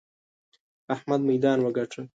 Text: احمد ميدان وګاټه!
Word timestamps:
احمد 0.95 1.21
ميدان 1.29 1.57
وګاټه! 1.61 2.01